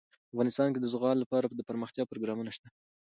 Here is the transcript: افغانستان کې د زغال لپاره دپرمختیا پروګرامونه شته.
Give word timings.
افغانستان 0.31 0.69
کې 0.71 0.79
د 0.81 0.85
زغال 0.93 1.17
لپاره 1.23 1.45
دپرمختیا 1.59 2.03
پروګرامونه 2.11 2.51
شته. 2.55 2.67